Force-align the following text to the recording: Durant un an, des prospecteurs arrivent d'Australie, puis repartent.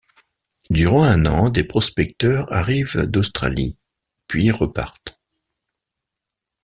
Durant 0.71 1.03
un 1.03 1.27
an, 1.27 1.51
des 1.51 1.63
prospecteurs 1.63 2.51
arrivent 2.51 3.05
d'Australie, 3.05 3.77
puis 4.27 4.49
repartent. 4.49 5.21